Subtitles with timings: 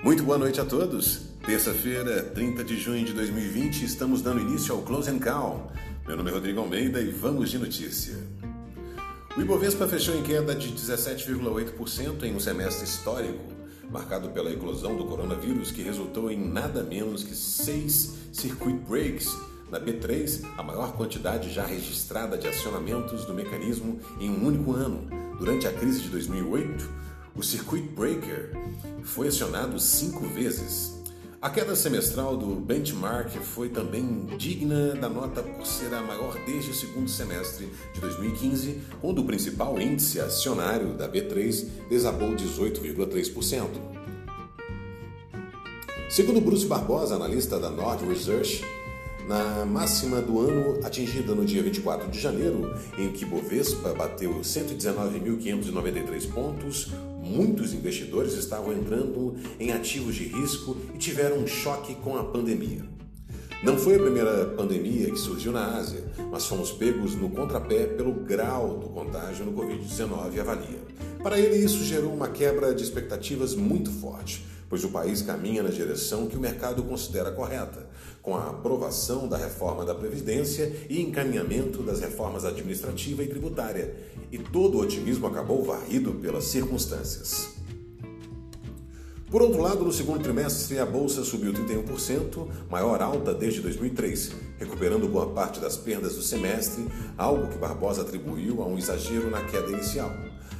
[0.00, 1.22] Muito boa noite a todos.
[1.44, 5.72] Terça-feira, 30 de junho de 2020, estamos dando início ao Close and Call.
[6.06, 8.14] Meu nome é Rodrigo Almeida e vamos de notícia.
[9.36, 13.42] O Ibovespa fechou em queda de 17,8% em um semestre histórico,
[13.90, 19.28] marcado pela eclosão do coronavírus, que resultou em nada menos que seis circuit breaks
[19.68, 25.08] na B3, a maior quantidade já registrada de acionamentos do mecanismo em um único ano.
[25.40, 26.88] Durante a crise de 2008,
[27.38, 28.50] o circuit breaker
[29.04, 30.98] foi acionado cinco vezes.
[31.40, 36.72] A queda semestral do benchmark foi também digna da nota por ser a maior desde
[36.72, 43.68] o segundo semestre de 2015, quando o principal índice acionário da B3 desabou 18,3%.
[46.10, 48.64] Segundo Bruce Barbosa, analista da Nord Research,
[49.28, 56.32] na máxima do ano atingida no dia 24 de janeiro, em que Bovespa bateu 119.593
[56.32, 56.90] pontos,
[57.22, 62.82] muitos investidores estavam entrando em ativos de risco e tiveram um choque com a pandemia.
[63.62, 68.14] Não foi a primeira pandemia que surgiu na Ásia, mas fomos pegos no contrapé pelo
[68.14, 70.78] grau do contágio no Covid-19, avalia.
[71.22, 75.70] Para ele, isso gerou uma quebra de expectativas muito forte pois o país caminha na
[75.70, 77.86] direção que o mercado considera correta,
[78.22, 83.94] com a aprovação da reforma da Previdência e encaminhamento das reformas administrativa e tributária,
[84.30, 87.58] e todo o otimismo acabou varrido pelas circunstâncias.
[89.30, 95.06] Por outro lado, no segundo trimestre, a bolsa subiu 31%, maior alta desde 2003, recuperando
[95.06, 99.70] boa parte das perdas do semestre, algo que Barbosa atribuiu a um exagero na queda
[99.70, 100.10] inicial.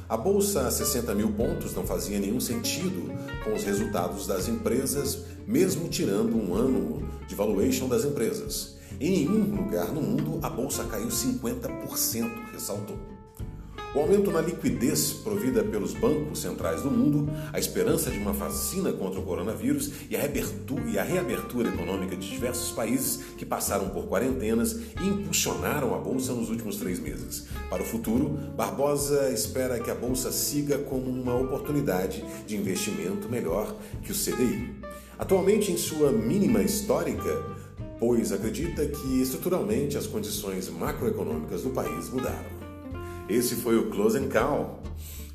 [0.09, 3.13] A bolsa a 60 mil pontos não fazia nenhum sentido
[3.45, 8.79] com os resultados das empresas, mesmo tirando um ano de valuation das empresas.
[8.99, 13.18] Em nenhum lugar no mundo a bolsa caiu 50%, ressaltou.
[13.95, 18.93] O aumento na liquidez provida pelos bancos centrais do mundo, a esperança de uma vacina
[18.93, 20.21] contra o coronavírus e a,
[20.93, 26.35] e a reabertura econômica de diversos países que passaram por quarentenas e impulsionaram a Bolsa
[26.35, 27.47] nos últimos três meses.
[27.71, 33.75] Para o futuro, Barbosa espera que a Bolsa siga como uma oportunidade de investimento melhor
[34.03, 34.71] que o CDI.
[35.19, 37.43] Atualmente, em sua mínima histórica,
[37.99, 42.68] pois acredita que estruturalmente as condições macroeconômicas do país mudaram.
[43.29, 44.83] Esse foi o Close and Call.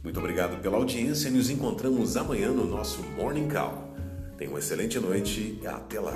[0.04, 3.94] Muito obrigado pela audiência e nos encontramos amanhã no nosso Morning Call.
[4.36, 6.14] Tenha uma excelente noite e até lá.